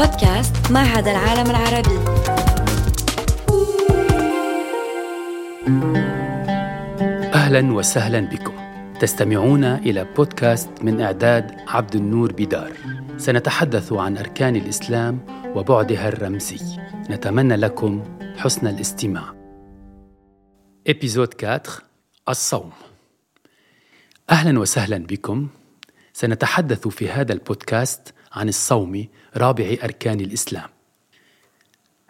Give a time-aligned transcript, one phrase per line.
[0.00, 1.98] بودكاست معهد العالم العربي.
[7.34, 8.52] أهلا وسهلا بكم.
[9.00, 12.72] تستمعون إلى بودكاست من إعداد عبد النور بدار
[13.16, 15.20] سنتحدث عن أركان الإسلام
[15.56, 16.78] وبعدها الرمزي.
[17.10, 18.04] نتمنى لكم
[18.36, 19.34] حسن الاستماع.
[20.86, 21.62] إبيزود 4
[22.28, 22.70] الصوم.
[24.30, 25.48] أهلا وسهلا بكم.
[26.12, 30.68] سنتحدث في هذا البودكاست عن الصوم رابع أركان الإسلام.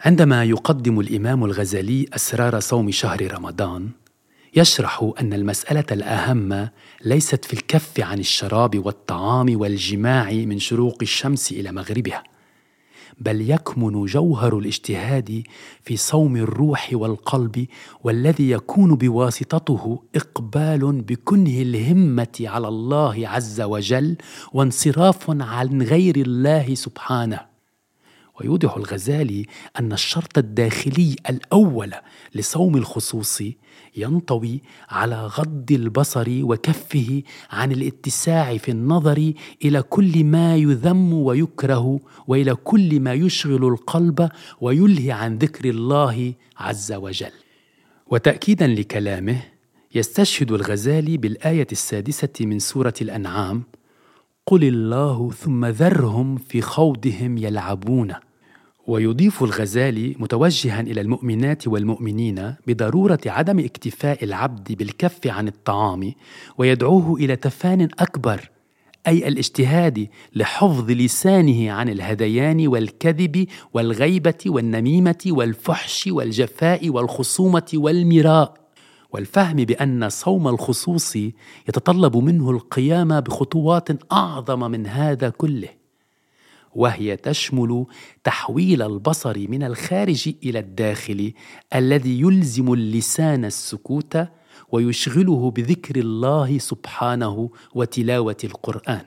[0.01, 3.91] عندما يقدم الإمام الغزالي أسرار صوم شهر رمضان
[4.55, 6.69] يشرح أن المسألة الأهم
[7.05, 12.25] ليست في الكف عن الشراب والطعام والجماع من شروق الشمس إلى مغربها
[13.21, 15.43] بل يكمن جوهر الاجتهاد
[15.83, 17.67] في صوم الروح والقلب
[18.05, 24.17] والذي يكون بواسطته إقبال بكنه الهمة على الله عز وجل
[24.53, 27.50] وانصراف عن غير الله سبحانه.
[28.41, 29.47] ويوضح الغزالي
[29.79, 31.93] أن الشرط الداخلي الأول
[32.35, 33.43] لصوم الخصوص
[33.97, 39.33] ينطوي على غض البصر وكفه عن الاتساع في النظر
[39.65, 44.29] إلى كل ما يذم ويكره وإلى كل ما يشغل القلب
[44.61, 47.33] ويلهي عن ذكر الله عز وجل.
[48.07, 49.43] وتاكيدا لكلامه
[49.95, 53.63] يستشهد الغزالي بالآية السادسة من سورة الأنعام
[54.47, 58.15] قل الله ثم ذرهم في خوضهم يلعبون
[58.91, 66.13] ويضيف الغزالي متوجها إلى المؤمنات والمؤمنين بضرورة عدم اكتفاء العبد بالكف عن الطعام
[66.59, 68.51] ويدعوه إلى تفان أكبر
[69.07, 78.55] أي الاجتهاد لحفظ لسانه عن الهذيان والكذب والغيبة والنميمة والفحش والجفاء والخصومة والمراء
[79.13, 81.17] والفهم بأن صوم الخصوص
[81.69, 85.80] يتطلب منه القيام بخطوات أعظم من هذا كله.
[86.75, 87.87] وهي تشمل
[88.25, 91.33] تحويل البصر من الخارج إلى الداخل
[91.75, 94.19] الذي يلزم اللسان السكوت
[94.73, 99.05] ويشغله بذكر الله سبحانه وتلاوة القرآن.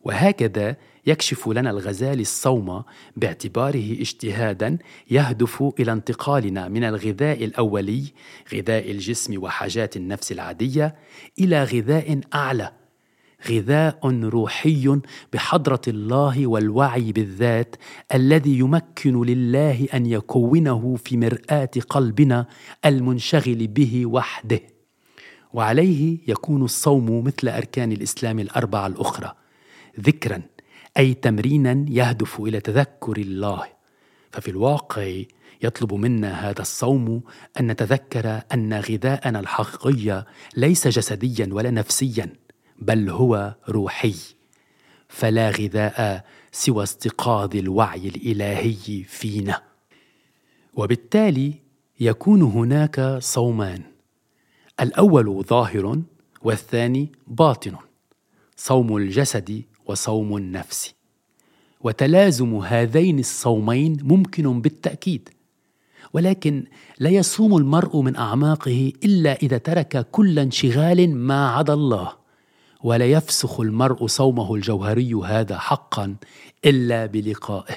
[0.00, 0.76] وهكذا
[1.06, 2.82] يكشف لنا الغزالي الصوم
[3.16, 4.78] باعتباره اجتهادا
[5.10, 8.04] يهدف إلى انتقالنا من الغذاء الأولي
[8.54, 10.94] غذاء الجسم وحاجات النفس العادية
[11.38, 12.79] إلى غذاء أعلى.
[13.48, 15.00] غذاء روحي
[15.32, 17.76] بحضرة الله والوعي بالذات
[18.14, 22.46] الذي يمكن لله أن يكونه في مرآة قلبنا
[22.84, 24.60] المنشغل به وحده.
[25.52, 29.32] وعليه يكون الصوم مثل أركان الإسلام الأربعة الأخرى.
[30.00, 30.42] ذكرا
[30.98, 33.62] أي تمرينا يهدف إلى تذكر الله.
[34.32, 35.22] ففي الواقع
[35.62, 37.22] يطلب منا هذا الصوم
[37.60, 40.26] أن نتذكر أن غذاءنا الحقيقي
[40.56, 42.32] ليس جسديا ولا نفسيا.
[42.80, 44.14] بل هو روحي
[45.08, 49.62] فلا غذاء سوى استيقاظ الوعي الإلهي فينا.
[50.74, 51.54] وبالتالي
[52.00, 53.82] يكون هناك صومان
[54.80, 56.02] الأول ظاهر
[56.42, 57.76] والثاني باطن
[58.56, 60.94] صوم الجسد وصوم النفس.
[61.80, 65.28] وتلازم هذين الصومين ممكن بالتأكيد
[66.12, 66.64] ولكن
[66.98, 72.19] لا يصوم المرء من أعماقه إلا إذا ترك كل انشغال ما عدا الله.
[72.82, 76.16] ولا يفسخ المرء صومه الجوهري هذا حقا
[76.64, 77.76] إلا بلقائه.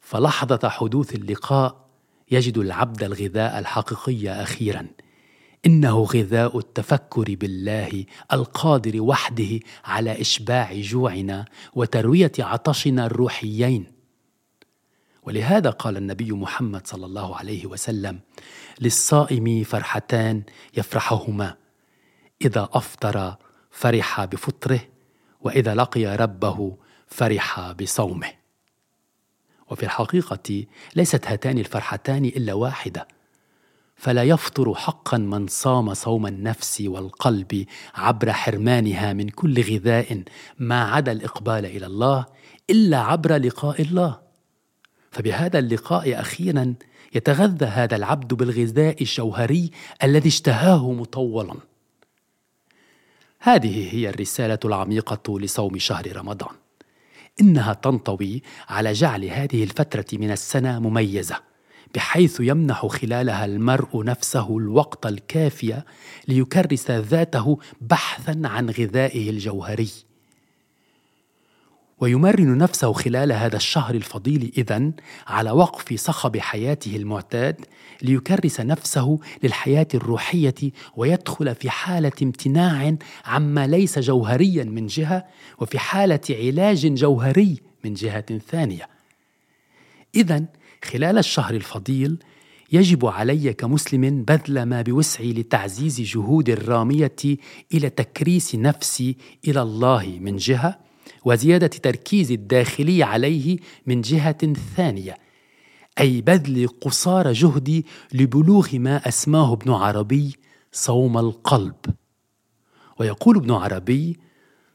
[0.00, 1.86] فلحظة حدوث اللقاء
[2.30, 4.86] يجد العبد الغذاء الحقيقي أخيرا.
[5.66, 11.44] إنه غذاء التفكر بالله القادر وحده على إشباع جوعنا
[11.74, 14.00] وتروية عطشنا الروحيين.
[15.22, 18.20] ولهذا قال النبي محمد صلى الله عليه وسلم
[18.80, 20.42] للصائم فرحتان
[20.76, 21.56] يفرحهما
[22.44, 23.36] إذا أفطر
[23.70, 24.80] فرح بفطره
[25.40, 26.76] وإذا لقي ربه
[27.06, 28.32] فرح بصومه.
[29.70, 30.64] وفي الحقيقة
[30.96, 33.08] ليست هاتان الفرحتان إلا واحدة
[33.96, 40.22] فلا يفطر حقا من صام صوم النفس والقلب عبر حرمانها من كل غذاء
[40.58, 42.26] ما عدا الإقبال إلى الله
[42.70, 44.20] إلا عبر لقاء الله.
[45.10, 46.74] فبهذا اللقاء أخيرا
[47.14, 49.70] يتغذى هذا العبد بالغذاء الجوهري
[50.02, 51.54] الذي اشتهاه مطولا.
[53.42, 56.54] هذه هي الرسالة العميقة لصوم شهر رمضان.
[57.40, 61.36] إنها تنطوي على جعل هذه الفترة من السنة مميزة
[61.94, 65.82] بحيث يمنح خلالها المرء نفسه الوقت الكافي
[66.28, 69.90] ليكرس ذاته بحثا عن غذائه الجوهري.
[72.00, 74.92] ويمرن نفسه خلال هذا الشهر الفضيل إذن
[75.26, 77.56] على وقف صخب حياته المعتاد
[78.02, 80.54] ليكرس نفسه للحياة الروحية
[80.96, 85.26] ويدخل في حالة امتناع عما ليس جوهريا من جهة
[85.58, 88.88] وفي حالة علاج جوهري من جهة ثانية.
[90.14, 90.44] إذا
[90.84, 92.16] خلال الشهر الفضيل
[92.72, 97.16] يجب علي كمسلم بذل ما بوسعي لتعزيز جهود الرامية
[97.74, 99.16] إلى تكريس نفسي
[99.48, 100.89] إلى الله من جهة
[101.24, 105.18] وزيادة تركيز الداخلي عليه من جهة ثانية
[106.00, 110.36] أي بذل قصارى جهدي لبلوغ ما أسماه ابن عربي
[110.72, 111.74] صوم القلب.
[113.00, 114.18] ويقول ابن عربي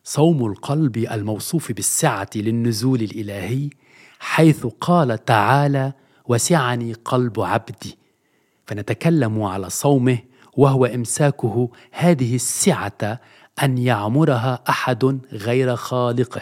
[0.03, 3.69] صوم القلب الموصوف بالسعة للنزول الإلهي
[4.19, 5.93] حيث قال تعالى
[6.25, 7.97] وسعني قلب عبدي
[8.67, 10.19] فنتكلم على صومه
[10.57, 13.19] وهو إمساكه هذه السعة
[13.63, 16.41] أن يعمرها أحد غير خالقه.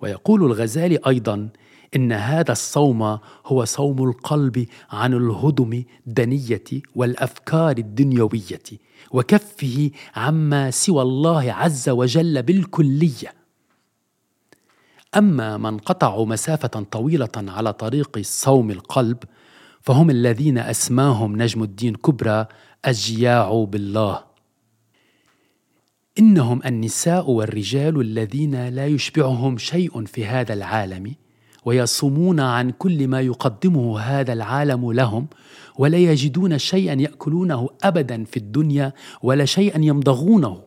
[0.00, 1.48] ويقول الغزالي أيضا
[1.96, 6.64] إن هذا الصوم هو صوم القلب عن الهدم الدنية
[6.94, 8.62] والأفكار الدنيوية
[9.10, 13.34] وكفه عما سوى الله عز وجل بالكلية.
[15.16, 19.18] أما من قطعوا مسافة طويلة على طريق صوم القلب
[19.80, 22.46] فهم الذين أسماهم نجم الدين كبرى
[22.86, 24.31] الجياع بالله.
[26.18, 31.14] إنهم النساء والرجال الذين لا يشبعهم شيء في هذا العالم
[31.64, 35.26] ويصومون عن كل ما يقدمه هذا العالم لهم
[35.78, 38.92] ولا يجدون شيئا يأكلونه ابدا في الدنيا
[39.22, 40.62] ولا شيئا يمضغونه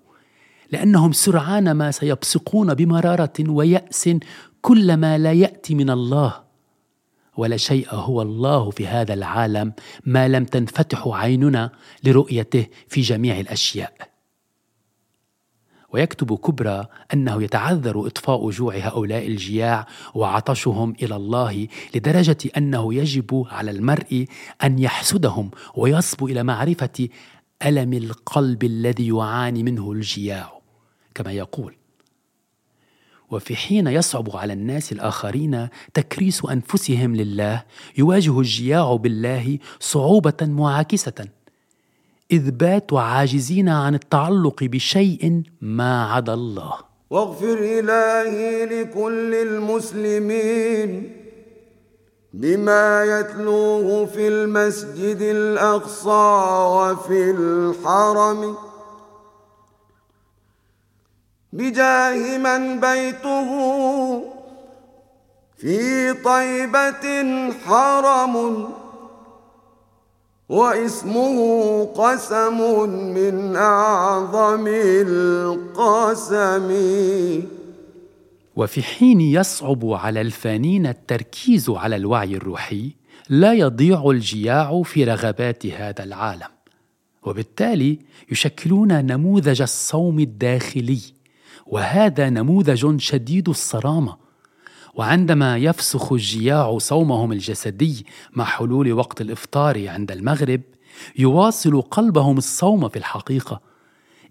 [0.71, 4.09] لأنهم سرعان ما سيبصقون بمرارة ويأس
[4.61, 6.45] كل ما لا يأتي من الله
[7.37, 9.73] ولا شيء هو الله في هذا العالم
[10.05, 11.71] ما لم تنفتح عيننا
[12.03, 14.14] لرؤيته في جميع الأشياء.
[15.95, 23.71] ويكتب كبرى أنه يتعذر إطفاء جوع هؤلاء الجياع وعطشهم إلى الله لدرجة أنه يجب على
[23.71, 24.25] المرء
[24.63, 27.09] أن يحسدهم ويصبو إلى معرفة
[27.65, 30.59] ألم القلب الذي يعاني منه الجياع.
[31.15, 31.75] كما يقول
[33.31, 37.63] وفي حين يصعب على الناس الآخرين تكريس أنفسهم لله
[37.97, 41.27] يواجه الجياع بالله صعوبة معاكسة
[42.31, 46.73] اذ باتوا عاجزين عن التعلق بشيء ما عدا الله.
[47.09, 51.11] واغفر إلهي لكل المسلمين
[52.33, 56.33] بما يتلوه في المسجد الأقصى
[56.75, 58.55] وفي الحرم.
[61.53, 63.49] بجاه من بيته
[65.57, 67.05] في طيبة
[67.65, 68.67] حرم.
[70.49, 74.67] وإسمه قسم من أعظم
[75.07, 76.69] القسم.
[78.55, 82.91] وفي حين يصعب على الفانين التركيز على الوعي الروحي
[83.29, 86.47] لا يضيع الجياع في رغبات هذا العالم.
[87.23, 87.99] وبالتالي
[88.31, 90.99] يشكلون نموذج الصوم الداخلي
[91.65, 94.24] وهذا نموذج شديد الصرامة.
[94.95, 100.61] وعندما يفسخ الجياع صومهم الجسدي مع حلول وقت الإفطار عند المغرب
[101.17, 103.61] يواصل قلبهم الصوم في الحقيقة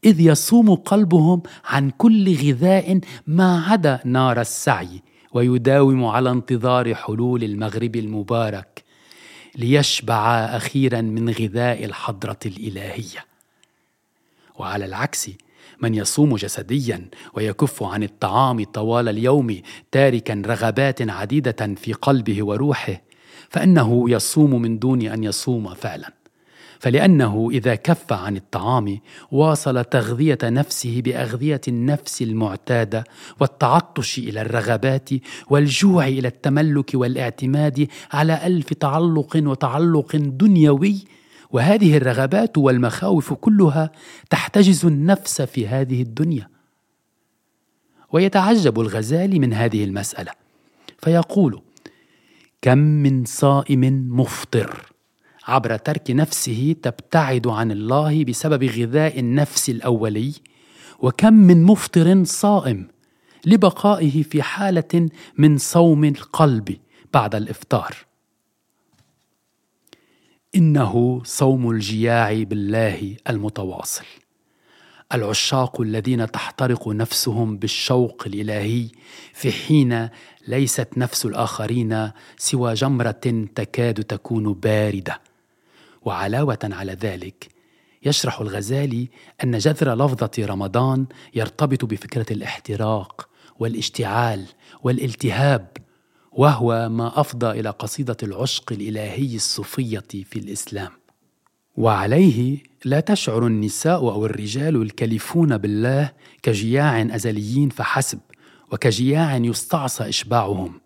[0.04, 5.02] إذ يصوم قلبهم عن كل غذاء ما عدا نار السعي
[5.32, 8.84] ويداوم على انتظار حلول المغرب المبارك
[9.56, 13.24] ليشبع أخيرا من غذاء الحضرة الإلهية.
[14.58, 15.30] وعلى العكس
[15.80, 19.60] من يصوم جسديا ويكف عن الطعام طوال اليوم
[19.92, 23.02] تاركا رغبات عديدة في قلبه وروحه
[23.48, 26.24] فإنه يصوم من دون أن يصوم فعلا.
[26.84, 28.98] فلأنه إذا كف عن الطعام
[29.32, 33.04] واصل تغذية نفسه بأغذية النفس المعتادة
[33.40, 35.10] والتعطش إلى الرغبات
[35.50, 41.04] والجوع إلى التملك والاعتماد على ألف تعلق وتعلق دنيوي
[41.54, 43.90] وهذه الرغبات والمخاوف كلها
[44.30, 46.48] تحتجز النفس في هذه الدنيا.
[48.12, 50.32] ويتعجب الغزالي من هذه المسألة.
[50.98, 51.62] فيقول
[52.62, 54.92] كم من صائم مفطر
[55.46, 60.32] عبر ترك نفسه تبتعد عن الله بسبب غذاء النفس الأولي؟
[60.98, 62.88] وكم من مفطر صائم
[63.46, 65.08] لبقائه في حالة
[65.38, 66.76] من صوم القلب
[67.12, 67.96] بعد الإفطار؟
[70.56, 74.04] إنه صوم الجياع بالله المتواصل.
[75.14, 78.88] العشاق الذين تحترق نفسهم بالشوق الإلهي
[79.32, 80.08] في حين
[80.48, 85.20] ليست نفس الآخرين سوى جمرة تكاد تكون باردة.
[86.02, 87.48] وعلاوة على ذلك
[88.02, 89.08] يشرح الغزالي
[89.44, 94.44] أن جذر لفظة رمضان يرتبط بفكرة الاحتراق والاشتعال
[94.82, 95.68] والالتهاب
[96.34, 100.90] وهو ما أفضى إلى قصيدة العشق الإلهي الصوفية في الإسلام.
[101.76, 106.12] وعليه لا تشعر النساء أو الرجال الكلفون بالله
[106.42, 108.18] كجياع أزليين فحسب
[108.72, 110.80] وكجياع يستعصى إشباعهم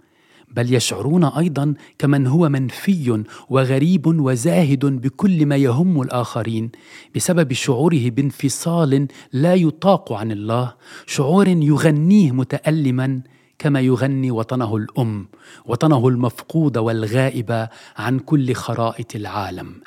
[0.57, 6.71] بل يشعرون أيضا كمن هو منفي وغريب وزاهد بكل ما يهم الآخرين
[7.17, 10.75] بسبب شعوره بانفصال لا يطاق عن الله
[11.07, 13.21] شعور يغنيه متالما
[13.59, 15.29] كما يغني وطنه الأم
[15.65, 19.81] وطنه المفقود والغائب عن كل خرائط العالم.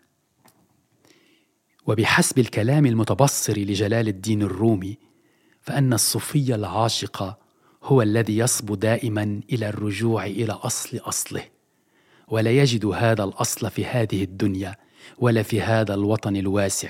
[1.87, 4.97] وبحسب الكلام المتبصر لجلال الدين الرومي
[5.61, 7.37] فأن الصوفي العاشق
[7.83, 11.43] هو الذي يصبو دائما إلى الرجوع إلى أصل أصله.
[12.27, 14.75] ولا يجد هذا الأصل في هذه الدنيا
[15.17, 16.89] ولا في هذا الوطن الواسع.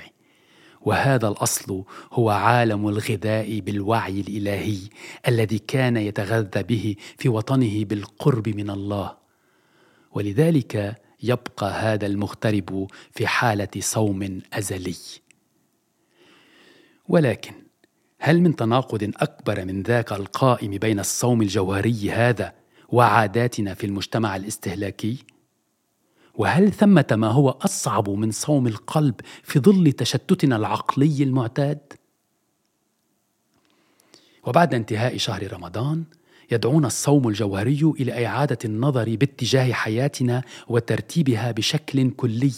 [0.85, 4.79] وهذا الأصل هو عالم الغذاء بالوعي الإلهي
[5.27, 9.17] الذي كان يتغذى به في وطنه بالقرب من الله.
[10.11, 14.95] ولذلك يبقى هذا المغترب في حالة صوم أزلي.
[17.07, 17.53] ولكن
[18.19, 22.53] هل من تناقض أكبر من ذاك القائم بين الصوم الجوهري هذا
[22.89, 25.17] وعاداتنا في المجتمع الاستهلاكي؟
[26.35, 31.93] وهل ثمة ما هو أصعب من صوم القلب في ظل تشتتنا العقلي المعتاد؟
[34.43, 36.03] وبعد انتهاء شهر رمضان
[36.51, 42.53] يدعونا الصوم الجوهري إلى إعادة النظر باتجاه حياتنا وترتيبها بشكل كلي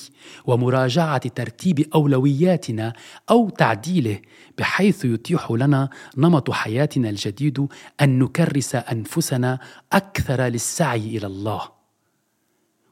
[0.46, 2.94] ومراجعة ترتيب أولوياتنا
[3.30, 4.20] أو تعديله
[4.58, 7.68] بحيث يتيح لنا نمط حياتنا الجديد
[8.01, 9.60] أن نكرس أنفسنا
[9.94, 11.83] أكثر للسعي إلى الله.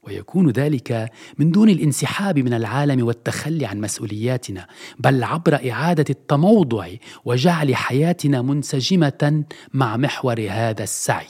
[0.03, 4.67] ويكون ذلك من دون الانسحاب من العالم والتخلي عن مسؤولياتنا
[4.99, 6.89] بل عبر إعادة التموضع
[7.25, 9.43] وجعل حياتنا منسجمة
[9.73, 11.27] مع محور هذا السعي.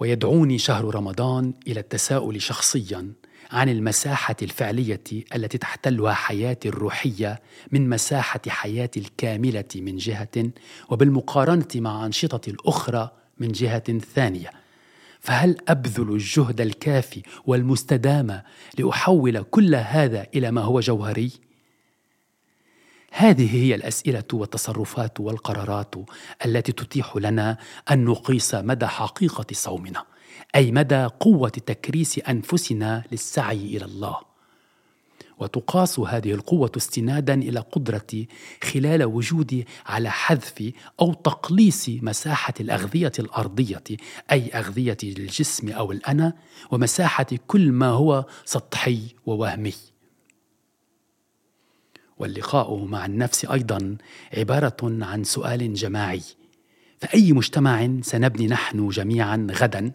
[0.00, 3.12] ويدعوني شهر رمضان إلى التساؤل شخصيا
[3.50, 5.04] عن المساحة الفعلية
[5.34, 7.42] التي تحتلها حياتي الروحية
[7.72, 10.50] من مساحة حياتي الكاملة من جهة
[10.88, 14.61] وبالمقارنة مع أنشطتي الأخرى من جهة ثانية.
[15.22, 18.42] فهل أبذل الجهد الكافي والمستدام
[18.78, 21.32] لأحول كل هذا إلى ما هو جوهري؟
[23.12, 25.94] هذه هي الأسئلة والتصرفات والقرارات
[26.46, 27.58] التي تتيح لنا
[27.90, 30.04] أن نقيس مدى حقيقة صومنا
[30.54, 34.31] أي مدى قوة تكريس أنفسنا للسعي إلى الله.
[35.42, 38.28] وتقاس هذه القوة استنادا إلى قدرتي
[38.62, 43.82] خلال وجودي على حذف أو تقليص مساحة الأغذية الأرضية
[44.32, 46.32] أي أغذية الجسم أو الأنا
[46.70, 49.74] ومساحة كل ما هو سطحي ووهمي.
[52.18, 53.96] واللقاء مع النفس أيضا
[54.36, 56.22] عبارة عن سؤال جماعي
[57.00, 59.92] فأي مجتمع سنبني نحن جميعا غدا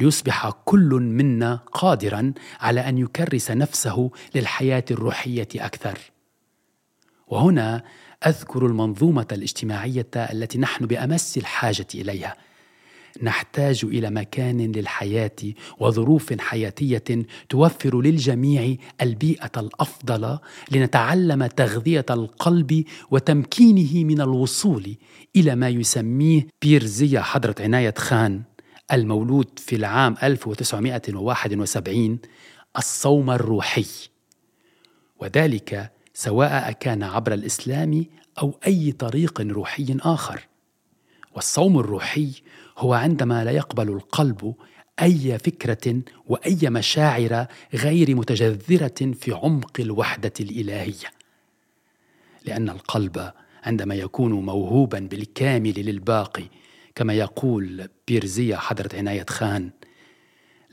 [0.00, 5.98] ليصبح كل منا قادرا على أن يكرس نفسه للحياة الروحية أكثر.
[7.28, 7.82] وهنا
[8.26, 12.36] أذكر المنظومة الاجتماعية التي نحن بأمس الحاجة إليها.
[13.22, 15.36] نحتاج إلى مكان للحياة
[15.78, 17.04] وظروف حياتية
[17.48, 20.38] توفر للجميع البيئة الأفضل
[20.70, 24.96] لنتعلم تغذية القلب وتمكينه من الوصول
[25.36, 28.42] إلى ما يسميه بيرزيا حضرة عناية خان.
[28.92, 32.18] المولود في العام 1971
[32.76, 33.86] الصوم الروحي.
[35.20, 38.04] وذلك سواء كان عبر الإسلام
[38.38, 40.48] أو أي طريق روحي آخر.
[41.34, 42.32] والصوم الروحي
[42.78, 44.54] هو عندما لا يقبل القلب
[45.02, 51.10] أي فكرة وأي مشاعر غير متجذرة في عمق الوحدة الإلهية.
[52.44, 53.32] لأن القلب
[53.64, 56.44] عندما يكون موهوبا بالكامل للباقي
[56.98, 59.70] كما يقول بيرزية حضرة عناية خان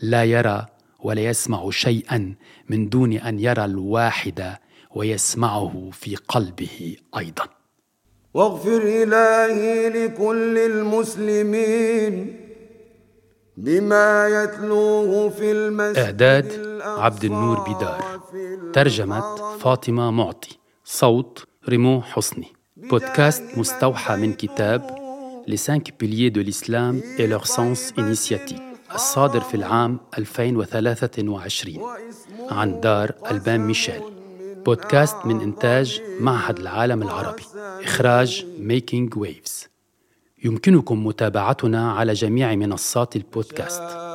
[0.01, 0.65] لا يرى
[0.99, 2.35] ولا يسمع شيئا
[2.69, 4.57] من دون أن يرى الواحد
[4.95, 7.47] ويسمعه في قلبه أيضا.
[8.33, 12.39] واغفر إلهي لكل المسلمين
[13.57, 18.21] بما يتلوه في المسجد إعداد عبد النور بدار
[18.73, 20.57] ترجمة فاطمة معطي.
[20.85, 22.47] صوت ريمو حسني.
[22.77, 25.04] بودكاست مستوحى من كتاب
[25.47, 28.61] Les cinq piliers de l'islam et leur sens initiatique.
[28.95, 31.79] الصادر في العام 2023
[32.51, 34.01] عن دار ألبان ميشيل
[34.65, 37.43] بودكاست من إنتاج معهد العالم العربي
[37.83, 39.67] إخراج Making Waves.
[40.43, 44.05] يمكنكم متابعتنا على جميع منصات البودكاست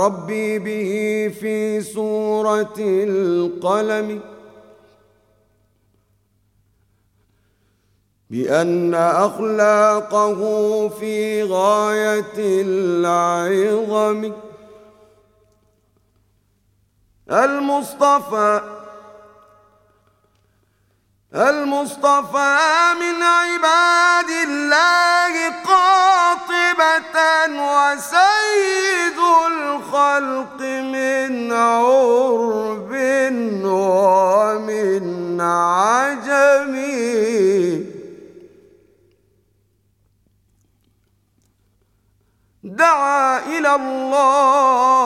[0.00, 4.20] ربي به في سورة القلم
[8.30, 10.38] بأن أخلاقه
[10.88, 14.32] في غاية العظم.
[17.30, 18.60] المصطفى
[21.34, 22.58] المصطفى
[23.00, 25.48] من عباد الله
[42.80, 45.04] دعا إلى الله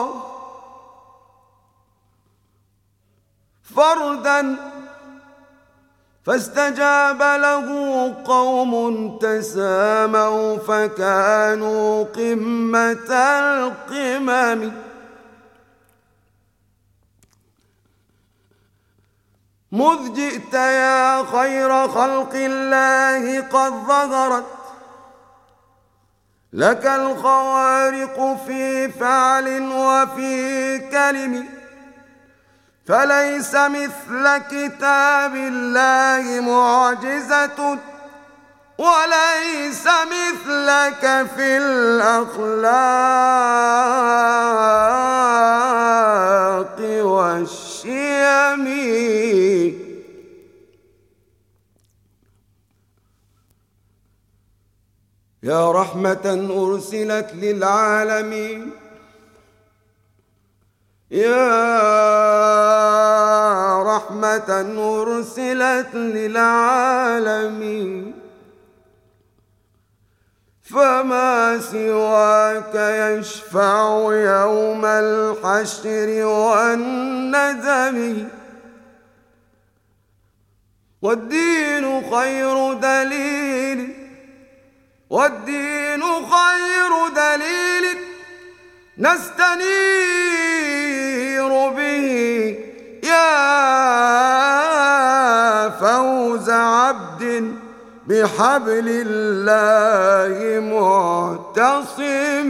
[3.75, 4.39] فردا
[6.25, 7.67] فاستجاب له
[8.25, 8.73] قوم
[9.17, 13.09] تساموا فكانوا قمة
[13.43, 14.61] القمم.
[19.71, 24.64] مذ جئت يا خير خلق الله قد ظهرت
[26.55, 31.45] لك الخوارق في فعل وفي كلم
[32.87, 37.77] فليس مثل كتاب الله معجزة
[38.77, 42.95] وليس مثلك في الأخلاق.
[55.45, 58.71] يا رحمة أرسلت للعالمين.
[61.11, 61.43] يا
[63.83, 68.13] رحمة أرسلت للعالمين.
[70.63, 78.27] فما سواك يشفع يوم الحشر والندم
[81.01, 83.94] والدين خير دليل.
[85.09, 87.85] والدين خير دليل
[88.97, 89.65] نستنير
[91.69, 92.07] به
[93.03, 93.39] يا
[95.69, 97.53] فوز عبد
[98.07, 100.59] بحبل الله
[101.89, 102.45] معتصمين